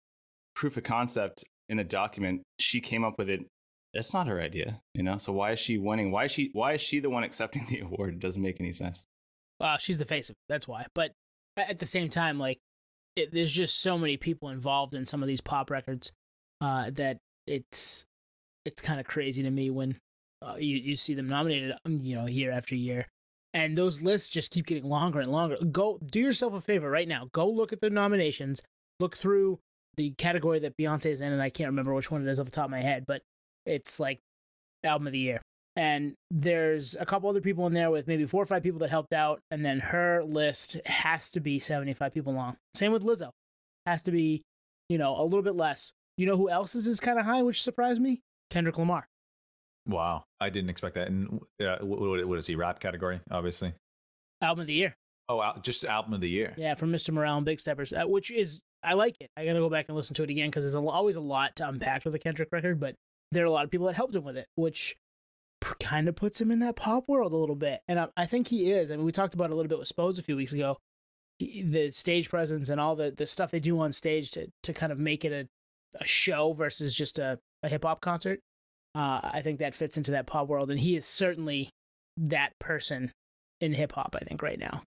proof 0.55 0.77
of 0.77 0.85
concept 0.85 1.45
in 1.69 1.79
a 1.79 1.85
document, 1.85 2.43
she 2.59 2.81
came 2.81 3.05
up 3.05 3.15
with 3.19 3.29
it. 3.29 3.41
That's 3.93 4.13
not 4.13 4.27
her 4.27 4.41
idea, 4.41 4.81
you 4.95 5.03
know. 5.03 5.19
So 5.19 5.33
why 5.33 5.53
is 5.53 5.61
she 5.61 5.79
winning? 5.79 6.11
Why 6.11 6.25
is 6.25 6.33
she 6.33 6.51
why 6.53 6.75
is 6.75 6.81
she 6.81 6.99
the 7.01 7.11
one 7.11 7.25
accepting 7.25 7.67
the 7.71 7.81
award? 7.81 8.15
It 8.15 8.21
doesn't 8.21 8.43
make 8.43 8.61
any 8.61 8.73
sense. 8.73 9.05
Uh, 9.61 9.79
she's 9.79 9.99
the 9.99 10.05
face 10.05 10.29
of 10.29 10.35
it. 10.35 10.43
That's 10.49 10.67
why. 10.67 10.87
But 10.95 11.13
at 11.57 11.79
the 11.79 11.87
same 11.87 12.11
time, 12.11 12.39
like, 12.39 12.59
it, 13.17 13.33
there's 13.33 13.53
just 13.53 13.81
so 13.81 13.97
many 13.97 14.17
people 14.17 14.49
involved 14.49 14.95
in 14.95 15.07
some 15.07 15.23
of 15.23 15.29
these 15.29 15.41
pop 15.41 15.71
records 15.71 16.13
uh, 16.61 16.91
that 16.95 17.19
it's 17.47 18.05
it's 18.65 18.81
kind 18.81 18.99
of 18.99 19.07
crazy 19.07 19.43
to 19.43 19.51
me 19.51 19.71
when 19.71 19.97
uh, 20.43 20.57
you 20.59 20.77
you 20.77 20.97
see 20.97 21.15
them 21.15 21.29
nominated, 21.29 21.75
um, 21.85 21.99
you 22.03 22.17
know, 22.17 22.27
year 22.27 22.51
after 22.51 22.75
year, 22.75 23.07
and 23.55 23.79
those 23.79 24.03
lists 24.03 24.29
just 24.29 24.51
keep 24.51 24.67
getting 24.67 24.85
longer 24.85 25.21
and 25.21 25.33
longer. 25.33 25.57
Go 25.73 25.99
do 26.05 26.21
yourself 26.21 26.53
a 26.53 26.61
favor 26.61 26.91
right 26.91 27.09
now. 27.09 27.29
Go 27.33 27.49
look 27.49 27.73
at 27.73 27.81
the 27.81 27.89
nominations. 27.89 28.61
Look 29.01 29.17
through 29.17 29.61
the 29.97 30.11
category 30.19 30.59
that 30.59 30.77
Beyonce 30.77 31.07
is 31.07 31.23
in, 31.23 31.33
and 31.33 31.41
I 31.41 31.49
can't 31.49 31.69
remember 31.69 31.95
which 31.95 32.11
one 32.11 32.27
it 32.27 32.31
is 32.31 32.39
off 32.39 32.47
the 32.47 32.53
top 32.53 32.67
of 32.67 32.71
my 32.71 32.83
head, 32.83 33.05
but 33.07 33.23
it's 33.65 33.99
like 33.99 34.21
album 34.85 35.07
of 35.07 35.13
the 35.13 35.19
year 35.19 35.41
and 35.77 36.15
there's 36.31 36.95
a 36.99 37.07
couple 37.07 37.29
other 37.29 37.41
people 37.41 37.67
in 37.67 37.75
there 37.75 37.91
with 37.91 38.07
maybe 38.07 38.27
four 38.27 38.43
or 38.43 38.47
five 38.47 38.63
people 38.63 38.79
that 38.81 38.91
helped 38.91 39.13
out 39.13 39.41
and 39.51 39.65
then 39.65 39.81
her 39.81 40.23
list 40.25 40.81
has 40.87 41.31
to 41.31 41.41
be 41.41 41.59
75 41.59 42.13
people 42.13 42.33
long 42.33 42.57
same 42.75 42.93
with 42.93 43.03
lizzo 43.03 43.31
has 43.87 44.03
to 44.03 44.11
be 44.11 44.43
you 44.89 44.99
know 44.99 45.17
a 45.17 45.25
little 45.25 45.43
bit 45.43 45.57
less 45.57 45.91
you 46.17 46.27
know 46.27 46.37
who 46.37 46.49
else's 46.49 46.87
is 46.87 47.01
kind 47.01 47.19
of 47.19 47.25
high 47.25 47.43
which 47.43 47.63
surprised 47.63 48.01
me 48.01 48.21
kendrick 48.51 48.79
lamar 48.79 49.07
Wow, 49.87 50.25
I 50.41 50.51
didn't 50.51 50.71
expect 50.71 50.95
that. 50.95 51.09
And 51.09 51.41
uh, 51.61 51.79
what, 51.81 52.39
is 52.39 52.47
he? 52.47 52.55
Rap 52.55 52.81
category, 52.81 53.21
obviously. 53.31 53.75
album 54.43 54.63
of 54.63 54.67
the 54.67 54.75
year 54.75 54.95
Oh, 55.29 55.43
al- 55.43 55.59
just 55.63 55.85
album 55.85 56.13
of 56.15 56.21
the 56.21 56.29
year. 56.29 56.53
yeah 56.59 56.75
from 56.75 56.93
mr 56.93 57.11
morale 57.13 57.37
and 57.39 57.47
big 57.47 57.59
steppers 57.59 57.93
uh, 57.95 58.05
which 58.05 58.31
is 58.31 58.61
i 58.83 58.93
like 58.93 59.17
it 59.21 59.31
i 59.39 59.45
gotta 59.47 59.59
go 59.59 59.71
back 59.71 59.87
and 59.89 59.97
listen 59.97 60.15
to 60.17 60.23
it 60.23 60.29
again 60.29 60.51
because 60.51 60.65
there's 60.65 60.75
a, 60.75 60.79
always 60.87 61.17
a 61.17 61.21
lot 61.21 61.57
to 61.57 61.67
unpack 61.67 62.05
with 62.05 62.15
a 62.15 62.19
kendrick 62.19 62.51
record 62.53 62.79
but 62.79 62.95
there 63.33 63.43
are 63.43 63.47
a 63.47 63.51
lot 63.51 63.65
of 63.65 63.71
people 63.71 63.87
that 63.87 63.95
helped 63.97 64.15
him 64.15 64.23
with 64.23 64.37
it 64.37 64.47
which 64.57 64.97
kind 65.81 66.09
of 66.09 66.15
puts 66.17 66.39
him 66.43 66.51
in 66.51 66.59
that 66.59 66.77
pop 66.77 67.09
world 67.09 67.33
a 67.33 67.37
little 67.37 67.55
bit 67.57 67.81
and 67.89 67.99
I, 67.99 68.09
I 68.19 68.27
think 68.27 68.49
he 68.49 68.71
is 68.71 68.91
i 68.91 68.97
mean 68.97 69.07
we 69.07 69.13
talked 69.13 69.33
about 69.33 69.45
it 69.49 69.53
a 69.53 69.57
little 69.57 69.69
bit 69.71 69.79
with 69.79 69.89
spose 69.89 70.19
a 70.19 70.23
few 70.23 70.37
weeks 70.37 70.53
ago 70.53 70.77
he- 71.39 71.63
the 71.63 71.91
stage 71.91 72.29
presence 72.29 72.69
and 72.69 72.79
all 72.79 72.95
the, 72.95 73.11
the 73.11 73.27
stuff 73.27 73.51
they 73.51 73.61
do 73.61 73.81
on 73.81 73.93
stage 73.93 74.31
to, 74.33 74.49
to 74.63 74.73
kind 74.75 74.93
of 74.93 74.99
make 74.99 75.25
it 75.25 75.33
a, 75.33 75.49
a 76.03 76.07
show 76.07 76.53
versus 76.53 76.95
just 76.95 77.19
a, 77.19 77.39
a 77.63 77.69
hip 77.71 77.85
hop 77.85 78.01
concert. 78.03 78.41
Uh, 78.95 79.21
I 79.23 79.41
think 79.43 79.59
that 79.59 79.75
fits 79.75 79.97
into 79.97 80.13
that 80.13 80.27
pop 80.27 80.49
world, 80.49 80.71
and 80.71 80.79
he 80.79 80.97
is 80.97 81.05
certainly 81.05 81.71
that 82.17 82.53
person 82.61 83.13
in 83.61 83.73
hip 83.73 83.93
hop. 83.93 84.17
I 84.21 84.25
think 84.25 84.43
right 84.43 84.59
now. 84.59 84.83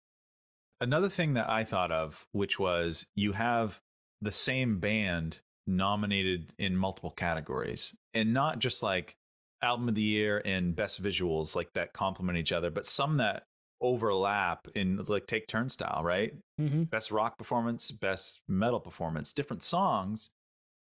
Another 0.79 1.09
thing 1.09 1.33
that 1.33 1.49
I 1.49 1.63
thought 1.63 1.91
of, 1.91 2.25
which 2.33 2.59
was 2.59 3.05
you 3.15 3.31
have 3.33 3.79
the 4.21 4.31
same 4.31 4.79
band 4.79 5.39
nominated 5.65 6.53
in 6.57 6.77
multiple 6.77 7.11
categories 7.11 7.95
and 8.13 8.33
not 8.33 8.59
just 8.59 8.81
like 8.81 9.15
album 9.61 9.89
of 9.89 9.95
the 9.95 10.01
year 10.01 10.41
and 10.45 10.75
best 10.75 11.01
visuals 11.01 11.55
like 11.55 11.73
that 11.73 11.93
complement 11.93 12.37
each 12.37 12.51
other, 12.51 12.71
but 12.71 12.85
some 12.85 13.17
that 13.17 13.43
overlap 13.81 14.67
in 14.75 14.97
like 15.07 15.27
take 15.27 15.47
turnstile, 15.47 16.01
right? 16.03 16.33
Mm-hmm. 16.59 16.83
Best 16.83 17.11
rock 17.11 17.37
performance, 17.37 17.91
best 17.91 18.41
metal 18.47 18.79
performance, 18.79 19.33
different 19.33 19.63
songs. 19.63 20.29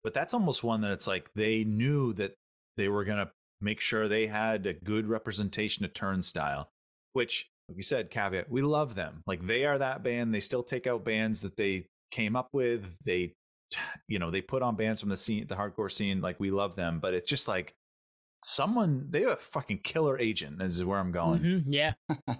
But 0.03 0.13
that's 0.13 0.33
almost 0.33 0.63
one 0.63 0.81
that 0.81 0.91
it's 0.91 1.07
like 1.07 1.29
they 1.35 1.63
knew 1.63 2.13
that 2.13 2.35
they 2.77 2.89
were 2.89 3.05
going 3.05 3.17
to 3.17 3.29
make 3.61 3.81
sure 3.81 4.07
they 4.07 4.27
had 4.27 4.65
a 4.65 4.73
good 4.73 5.07
representation 5.07 5.85
of 5.85 5.93
turnstile, 5.93 6.69
which 7.13 7.49
like 7.69 7.77
we 7.77 7.83
said, 7.83 8.11
caveat, 8.11 8.49
we 8.49 8.61
love 8.61 8.95
them. 8.95 9.23
Like 9.25 9.45
they 9.45 9.65
are 9.65 9.77
that 9.77 10.03
band. 10.03 10.33
They 10.33 10.39
still 10.39 10.63
take 10.63 10.87
out 10.87 11.03
bands 11.03 11.41
that 11.41 11.57
they 11.57 11.87
came 12.11 12.35
up 12.35 12.49
with. 12.53 12.97
They, 13.05 13.33
you 14.07 14.19
know, 14.19 14.31
they 14.31 14.41
put 14.41 14.61
on 14.61 14.75
bands 14.75 14.99
from 14.99 15.09
the 15.09 15.17
scene, 15.17 15.47
the 15.47 15.55
hardcore 15.55 15.91
scene. 15.91 16.21
Like 16.21 16.39
we 16.39 16.51
love 16.51 16.75
them, 16.75 16.99
but 16.99 17.13
it's 17.13 17.29
just 17.29 17.47
like 17.47 17.73
someone, 18.43 19.07
they 19.09 19.21
have 19.21 19.31
a 19.31 19.35
fucking 19.37 19.79
killer 19.83 20.19
agent, 20.19 20.61
is 20.61 20.83
where 20.83 20.99
I'm 20.99 21.11
going. 21.11 21.41
Mm-hmm. 21.41 21.73
Yeah. 21.73 21.93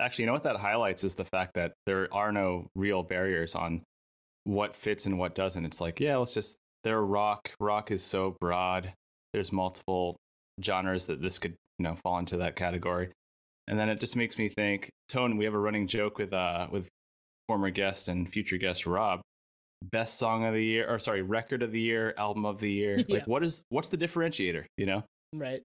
Actually, 0.00 0.22
you 0.22 0.26
know 0.26 0.32
what 0.32 0.42
that 0.42 0.56
highlights 0.56 1.04
is 1.04 1.14
the 1.14 1.24
fact 1.24 1.54
that 1.54 1.74
there 1.86 2.12
are 2.12 2.32
no 2.32 2.66
real 2.74 3.04
barriers 3.04 3.54
on 3.54 3.82
what 4.42 4.74
fits 4.74 5.06
and 5.06 5.18
what 5.18 5.36
doesn't. 5.36 5.64
It's 5.64 5.80
like, 5.80 6.00
yeah, 6.00 6.16
let's 6.16 6.34
just, 6.34 6.56
they're 6.82 7.00
rock. 7.00 7.52
Rock 7.60 7.92
is 7.92 8.02
so 8.02 8.36
broad. 8.40 8.92
There's 9.34 9.50
multiple 9.50 10.16
genres 10.62 11.06
that 11.06 11.20
this 11.20 11.40
could, 11.40 11.56
you 11.80 11.82
know, 11.82 11.96
fall 11.96 12.20
into 12.20 12.36
that 12.36 12.54
category. 12.54 13.10
And 13.66 13.76
then 13.76 13.88
it 13.88 13.98
just 13.98 14.14
makes 14.14 14.38
me 14.38 14.48
think, 14.48 14.90
Tone, 15.08 15.36
we 15.36 15.44
have 15.44 15.54
a 15.54 15.58
running 15.58 15.88
joke 15.88 16.18
with 16.18 16.32
uh 16.32 16.68
with 16.70 16.86
former 17.48 17.70
guest 17.70 18.06
and 18.06 18.32
future 18.32 18.58
guest 18.58 18.86
Rob. 18.86 19.22
Best 19.82 20.18
song 20.18 20.44
of 20.44 20.54
the 20.54 20.64
year, 20.64 20.88
or 20.88 21.00
sorry, 21.00 21.20
record 21.22 21.64
of 21.64 21.72
the 21.72 21.80
year, 21.80 22.14
album 22.16 22.46
of 22.46 22.60
the 22.60 22.70
year. 22.70 22.96
Yeah. 23.08 23.16
Like 23.16 23.26
what 23.26 23.42
is 23.42 23.60
what's 23.70 23.88
the 23.88 23.96
differentiator, 23.96 24.66
you 24.76 24.86
know? 24.86 25.02
Right. 25.32 25.62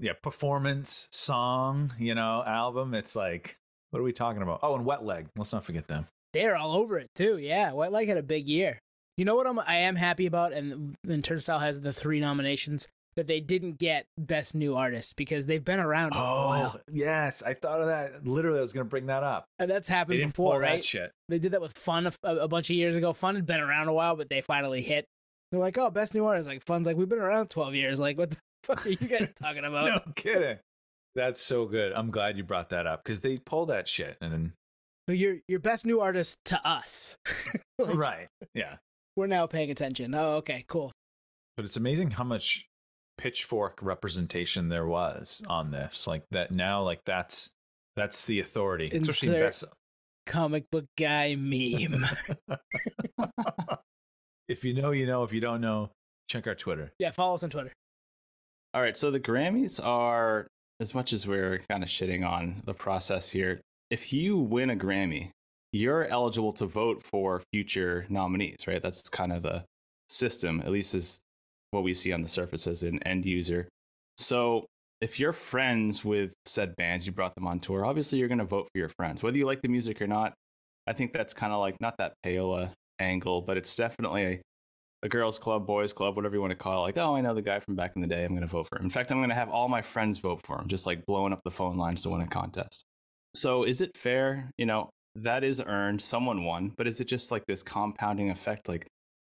Yeah, 0.00 0.14
performance, 0.22 1.06
song, 1.12 1.92
you 1.98 2.14
know, 2.14 2.42
album. 2.46 2.94
It's 2.94 3.14
like, 3.14 3.56
what 3.90 4.00
are 4.00 4.02
we 4.02 4.14
talking 4.14 4.40
about? 4.40 4.60
Oh, 4.62 4.74
and 4.76 4.86
Wet 4.86 5.04
Leg. 5.04 5.26
Let's 5.36 5.52
not 5.52 5.64
forget 5.64 5.88
them. 5.88 6.06
They're 6.32 6.56
all 6.56 6.74
over 6.74 6.98
it 6.98 7.08
too. 7.14 7.36
Yeah. 7.36 7.72
wet 7.72 7.92
Leg 7.92 8.08
had 8.08 8.16
a 8.16 8.22
big 8.22 8.48
year. 8.48 8.78
You 9.18 9.26
know 9.26 9.34
what 9.34 9.46
I'm 9.46 9.58
I 9.58 9.76
am 9.76 9.96
happy 9.96 10.24
about, 10.24 10.54
and 10.54 10.96
then 11.04 11.20
Turnstile 11.20 11.58
has 11.58 11.82
the 11.82 11.92
three 11.92 12.18
nominations 12.18 12.88
that 13.16 13.26
they 13.26 13.40
didn't 13.40 13.78
get 13.78 14.06
Best 14.16 14.54
New 14.54 14.76
Artist 14.76 15.16
because 15.16 15.46
they've 15.46 15.64
been 15.64 15.80
around 15.80 16.12
a 16.12 16.18
oh, 16.18 16.46
while. 16.46 16.72
Oh, 16.76 16.80
yes. 16.88 17.42
I 17.42 17.54
thought 17.54 17.80
of 17.80 17.88
that. 17.88 18.26
Literally, 18.26 18.58
I 18.58 18.62
was 18.62 18.72
going 18.72 18.86
to 18.86 18.90
bring 18.90 19.06
that 19.06 19.22
up. 19.22 19.46
And 19.58 19.70
that's 19.70 19.88
happened 19.88 20.20
before, 20.20 20.60
that 20.60 20.66
right? 20.66 20.84
shit. 20.84 21.12
They 21.28 21.38
did 21.38 21.52
that 21.52 21.60
with 21.60 21.76
Fun 21.76 22.06
a, 22.06 22.12
a 22.22 22.48
bunch 22.48 22.70
of 22.70 22.76
years 22.76 22.96
ago. 22.96 23.12
Fun 23.12 23.34
had 23.34 23.46
been 23.46 23.60
around 23.60 23.88
a 23.88 23.92
while, 23.92 24.16
but 24.16 24.28
they 24.28 24.40
finally 24.40 24.82
hit. 24.82 25.06
They're 25.50 25.60
like, 25.60 25.76
oh, 25.78 25.90
Best 25.90 26.14
New 26.14 26.24
Artist. 26.24 26.48
Like, 26.48 26.64
Fun's 26.64 26.86
like, 26.86 26.96
we've 26.96 27.08
been 27.08 27.18
around 27.18 27.50
12 27.50 27.74
years. 27.74 27.98
Like, 27.98 28.16
what 28.16 28.30
the 28.30 28.36
fuck 28.64 28.86
are 28.86 28.90
you 28.90 28.96
guys 28.96 29.32
talking 29.40 29.64
about? 29.64 29.86
no 29.86 30.12
kidding. 30.14 30.58
That's 31.16 31.40
so 31.42 31.66
good. 31.66 31.92
I'm 31.92 32.10
glad 32.10 32.36
you 32.36 32.44
brought 32.44 32.70
that 32.70 32.86
up 32.86 33.02
because 33.02 33.20
they 33.20 33.38
pull 33.38 33.66
that 33.66 33.88
shit. 33.88 34.16
And 34.20 34.32
then, 34.32 34.52
So 35.08 35.12
you're, 35.12 35.38
you're 35.48 35.58
Best 35.58 35.84
New 35.84 36.00
Artist 36.00 36.38
to 36.46 36.66
us. 36.66 37.16
Like, 37.78 37.96
right. 37.96 38.28
Yeah. 38.52 38.76
We're 39.16 39.26
now 39.26 39.46
paying 39.46 39.70
attention. 39.70 40.14
Oh, 40.14 40.32
okay, 40.32 40.66
cool. 40.68 40.92
But 41.56 41.64
it's 41.64 41.78
amazing 41.78 42.10
how 42.10 42.24
much 42.24 42.66
pitchfork 43.20 43.78
representation 43.82 44.68
there 44.70 44.86
was 44.86 45.42
on 45.46 45.70
this. 45.70 46.06
Like 46.06 46.22
that 46.30 46.50
now, 46.50 46.82
like 46.82 47.00
that's 47.04 47.50
that's 47.96 48.24
the 48.24 48.40
authority. 48.40 48.86
Especially 48.92 49.36
in 49.36 49.42
Insert- 49.44 49.70
Comic 50.26 50.70
book 50.70 50.86
guy 50.98 51.34
meme. 51.34 52.06
if 54.48 54.64
you 54.64 54.74
know, 54.74 54.92
you 54.92 55.06
know. 55.06 55.22
If 55.22 55.32
you 55.32 55.40
don't 55.40 55.60
know, 55.60 55.90
check 56.28 56.46
our 56.46 56.54
Twitter. 56.54 56.92
yeah, 56.98 57.10
follow 57.10 57.34
us 57.34 57.42
on 57.42 57.50
Twitter. 57.50 57.72
All 58.72 58.80
right, 58.80 58.96
so 58.96 59.10
the 59.10 59.20
Grammys 59.20 59.84
are 59.84 60.46
as 60.78 60.94
much 60.94 61.12
as 61.12 61.26
we're 61.26 61.60
kind 61.68 61.82
of 61.82 61.88
shitting 61.88 62.26
on 62.26 62.62
the 62.64 62.72
process 62.74 63.28
here. 63.28 63.60
If 63.90 64.12
you 64.12 64.38
win 64.38 64.70
a 64.70 64.76
Grammy, 64.76 65.30
you're 65.72 66.06
eligible 66.06 66.52
to 66.52 66.66
vote 66.66 67.02
for 67.02 67.42
future 67.52 68.06
nominees, 68.08 68.66
right? 68.66 68.80
That's 68.80 69.08
kind 69.08 69.32
of 69.32 69.42
the 69.42 69.64
system, 70.08 70.60
at 70.60 70.70
least 70.70 70.94
is 70.94 71.20
what 71.70 71.82
we 71.82 71.94
see 71.94 72.12
on 72.12 72.20
the 72.20 72.28
surface 72.28 72.66
as 72.66 72.82
an 72.82 73.02
end 73.04 73.26
user. 73.26 73.68
So 74.18 74.66
if 75.00 75.18
you're 75.18 75.32
friends 75.32 76.04
with 76.04 76.32
said 76.44 76.76
bands, 76.76 77.06
you 77.06 77.12
brought 77.12 77.34
them 77.34 77.46
on 77.46 77.60
tour, 77.60 77.84
obviously 77.84 78.18
you're 78.18 78.28
going 78.28 78.38
to 78.38 78.44
vote 78.44 78.68
for 78.72 78.78
your 78.78 78.90
friends, 78.98 79.22
whether 79.22 79.36
you 79.36 79.46
like 79.46 79.62
the 79.62 79.68
music 79.68 80.00
or 80.02 80.06
not. 80.06 80.34
I 80.86 80.92
think 80.92 81.12
that's 81.12 81.32
kind 81.32 81.52
of 81.52 81.60
like 81.60 81.80
not 81.80 81.96
that 81.98 82.14
payola 82.24 82.72
angle, 82.98 83.42
but 83.42 83.56
it's 83.56 83.74
definitely 83.76 84.24
a, 84.24 84.40
a 85.04 85.08
girls' 85.08 85.38
club, 85.38 85.66
boys' 85.66 85.92
club, 85.92 86.16
whatever 86.16 86.34
you 86.34 86.40
want 86.40 86.50
to 86.50 86.56
call 86.56 86.80
it. 86.80 86.82
Like, 86.82 86.98
oh, 86.98 87.16
I 87.16 87.20
know 87.20 87.34
the 87.34 87.42
guy 87.42 87.60
from 87.60 87.76
back 87.76 87.92
in 87.96 88.02
the 88.02 88.08
day. 88.08 88.24
I'm 88.24 88.30
going 88.30 88.42
to 88.42 88.46
vote 88.46 88.66
for 88.68 88.78
him. 88.78 88.84
In 88.84 88.90
fact, 88.90 89.10
I'm 89.10 89.18
going 89.18 89.28
to 89.30 89.34
have 89.34 89.50
all 89.50 89.68
my 89.68 89.82
friends 89.82 90.18
vote 90.18 90.40
for 90.44 90.58
him, 90.58 90.68
just 90.68 90.86
like 90.86 91.06
blowing 91.06 91.32
up 91.32 91.40
the 91.44 91.50
phone 91.50 91.76
lines 91.76 92.02
to 92.02 92.10
win 92.10 92.20
a 92.22 92.26
contest. 92.26 92.82
So 93.34 93.64
is 93.64 93.80
it 93.80 93.96
fair? 93.96 94.50
You 94.58 94.66
know, 94.66 94.90
that 95.16 95.44
is 95.44 95.62
earned. 95.64 96.02
Someone 96.02 96.44
won, 96.44 96.72
but 96.76 96.86
is 96.86 97.00
it 97.00 97.06
just 97.06 97.30
like 97.30 97.44
this 97.46 97.62
compounding 97.62 98.30
effect? 98.30 98.68
Like 98.68 98.86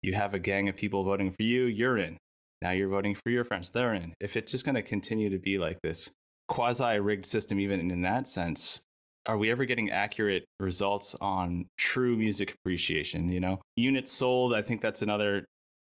you 0.04 0.14
have 0.14 0.34
a 0.34 0.40
gang 0.40 0.70
of 0.70 0.76
people 0.76 1.04
voting 1.04 1.32
for 1.32 1.44
you, 1.44 1.66
you're 1.66 1.98
in. 1.98 2.18
Now 2.62 2.72
you're 2.72 2.90
voting 2.90 3.16
for 3.16 3.30
your 3.32 3.44
friends, 3.44 3.72
they're 3.72 3.94
in. 3.94 4.14
If 4.20 4.38
it's 4.38 4.52
just 4.52 4.66
going 4.66 4.76
to 4.76 4.84
continue 4.84 5.30
to 5.32 5.40
be 5.40 5.58
like 5.58 5.80
this 5.82 6.12
quasi 6.48 7.00
rigged 7.00 7.26
system, 7.26 7.60
even 7.60 7.90
in 7.90 8.02
that 8.04 8.28
sense, 8.28 8.82
are 9.26 9.38
we 9.38 9.50
ever 9.50 9.66
getting 9.66 9.90
accurate 9.90 10.46
results 10.60 11.16
on 11.22 11.66
true 11.78 12.16
music 12.18 12.54
appreciation? 12.54 13.30
You 13.30 13.40
know, 13.40 13.62
units 13.76 14.12
sold, 14.12 14.54
I 14.54 14.62
think 14.62 14.82
that's 14.82 15.02
another 15.02 15.46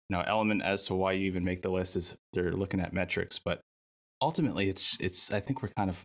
you 0.10 0.18
know 0.18 0.24
element 0.28 0.62
as 0.64 0.84
to 0.84 0.96
why 0.96 1.14
you 1.14 1.26
even 1.26 1.44
make 1.44 1.62
the 1.62 1.70
list 1.70 1.96
is 1.96 2.16
they're 2.34 2.54
looking 2.54 2.80
at 2.80 2.94
metrics. 2.94 3.40
But 3.40 3.62
ultimately 4.22 4.70
it's 4.70 4.98
it's 5.00 5.32
I 5.32 5.40
think 5.40 5.62
we're 5.62 5.74
kind 5.78 5.90
of 5.90 6.04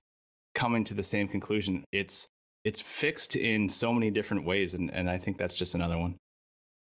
coming 0.55 0.85
to 0.85 0.95
the 0.95 1.03
same 1.03 1.29
conclusion. 1.29 1.85
It's 1.93 2.29
it's 2.65 2.81
fixed 2.81 3.37
in 3.37 3.69
so 3.69 3.93
many 3.93 4.11
different 4.11 4.45
ways 4.45 4.75
and, 4.75 4.93
and 4.93 5.09
I 5.09 5.19
think 5.19 5.39
that's 5.39 5.57
just 5.57 5.75
another 5.75 5.99
one. 5.99 6.17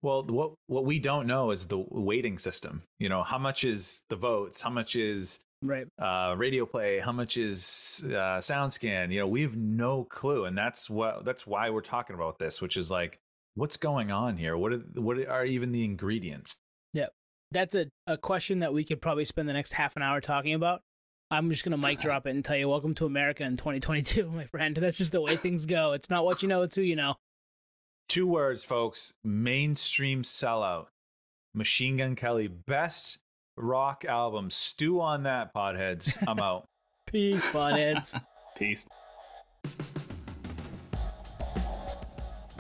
Well, 0.02 0.24
what 0.24 0.54
what 0.68 0.86
we 0.86 1.00
don't 1.00 1.28
know 1.28 1.52
is 1.52 1.68
the 1.68 1.84
weighting 1.90 2.40
system. 2.40 2.84
You 3.00 3.10
know, 3.10 3.24
how 3.24 3.38
much 3.38 3.64
is 3.64 4.02
the 4.10 4.16
votes? 4.16 4.62
How 4.62 4.70
much 4.70 4.96
is 4.96 5.40
Right. 5.64 5.86
uh, 6.02 6.34
radio 6.38 6.66
play? 6.66 7.00
How 7.00 7.12
much 7.12 7.38
is 7.38 8.04
uh, 8.08 8.40
SoundScan? 8.40 9.12
You 9.12 9.20
know, 9.20 9.28
we 9.28 9.44
have 9.44 9.56
no 9.56 10.04
clue, 10.06 10.46
and 10.46 10.58
that's 10.58 10.90
what 10.90 11.24
that's 11.24 11.46
why 11.46 11.70
we're 11.70 11.82
talking 11.82 12.16
about 12.16 12.40
this, 12.40 12.62
which 12.62 12.78
is 12.78 12.90
like, 12.90 13.20
what's 13.54 13.78
going 13.78 14.12
on 14.12 14.38
here? 14.38 14.58
What 14.58 14.74
are 14.74 14.80
what 14.96 15.20
are 15.28 15.46
even 15.46 15.72
the 15.72 15.86
ingredients? 15.86 16.58
Yeah, 16.94 17.08
that's 17.52 17.76
a, 17.76 17.88
a 18.08 18.18
question 18.18 18.60
that 18.60 18.74
we 18.74 18.84
could 18.84 19.02
probably 19.02 19.26
spend 19.26 19.48
the 19.48 19.54
next 19.54 19.74
half 19.74 19.96
an 19.96 20.02
hour 20.02 20.20
talking 20.20 20.56
about. 20.56 20.82
I'm 21.30 21.50
just 21.50 21.64
going 21.64 21.72
to 21.72 21.78
mic 21.78 22.02
drop 22.02 22.28
it 22.28 22.32
and 22.32 22.44
tell 22.44 22.58
you, 22.58 22.68
welcome 22.68 22.94
to 22.96 23.06
America 23.06 23.44
in 23.44 23.56
2022, 23.56 24.30
my 24.36 24.46
friend. 24.46 24.76
That's 24.76 24.98
just 24.98 25.12
the 25.14 25.22
way 25.22 25.36
things 25.38 25.66
go. 25.68 25.94
It's 25.94 26.10
not 26.10 26.26
what 26.26 26.42
you 26.42 26.50
know, 26.50 26.64
it's 26.64 26.76
who 26.76 26.82
you 26.82 26.96
know. 26.96 27.16
Two 28.12 28.28
words, 28.28 28.66
folks: 28.66 29.14
mainstream 29.24 30.22
sellout. 30.22 30.88
Machine 31.54 31.96
Gun 31.96 32.18
Kelly, 32.18 32.50
best 32.50 33.20
rock 33.56 34.04
album. 34.04 34.52
Stew 34.52 35.00
on 35.00 35.24
that, 35.24 35.54
potheads. 35.54 36.18
I'm 36.28 36.38
out. 36.44 36.66
Peace, 37.08 37.46
buttheads. 37.54 38.22
Peace. 38.58 38.86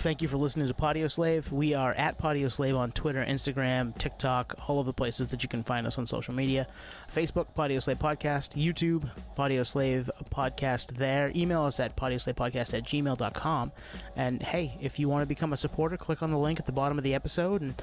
Thank 0.02 0.22
you 0.22 0.28
for 0.28 0.38
listening 0.38 0.68
to 0.68 0.74
Podio 0.74 1.12
Slave. 1.12 1.52
We 1.52 1.74
are 1.74 1.92
at 1.94 2.18
Podio 2.18 2.52
Slave 2.52 2.76
on 2.76 2.92
Twitter, 2.94 3.24
Instagram, 3.24 3.96
TikTok, 3.98 4.56
all 4.68 4.80
of 4.80 4.88
the 4.88 4.94
places 4.94 5.28
that 5.28 5.44
you 5.44 5.50
can 5.50 5.64
find 5.64 5.86
us 5.86 5.98
on 5.98 6.08
social 6.08 6.34
media. 6.34 6.66
Facebook, 7.08 7.54
Podio 7.56 7.84
Slave 7.84 8.00
Podcast, 8.00 8.56
YouTube, 8.60 9.08
Podio 9.38 9.68
Slave 9.68 10.10
Podcast 10.32 10.98
there. 10.98 11.32
Email 11.36 11.64
us 11.64 11.80
at 11.80 11.96
podioslavepodcast 11.96 12.74
at 12.74 12.84
gmail.com. 12.84 13.72
And 14.16 14.42
hey, 14.42 14.78
if 14.82 14.98
you 14.98 15.08
want 15.08 15.22
to 15.22 15.28
become 15.28 15.54
a 15.54 15.58
supporter, 15.58 15.98
click 15.98 16.24
on 16.24 16.32
the 16.32 16.38
link 16.38 16.60
at 16.60 16.66
the 16.66 16.72
bottom 16.72 16.98
of 16.98 17.04
the 17.04 17.14
episode 17.14 17.62
and 17.62 17.80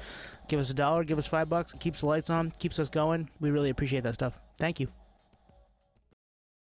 give 0.47 0.59
us 0.59 0.69
a 0.69 0.73
dollar, 0.73 1.03
give 1.03 1.17
us 1.17 1.27
five 1.27 1.47
bucks. 1.47 1.73
It 1.73 1.79
keeps 1.79 2.01
the 2.01 2.07
lights 2.07 2.29
on, 2.29 2.51
keeps 2.51 2.79
us 2.79 2.89
going. 2.89 3.29
We 3.39 3.51
really 3.51 3.69
appreciate 3.69 4.03
that 4.03 4.15
stuff. 4.15 4.39
Thank 4.57 4.79
you. 4.79 4.98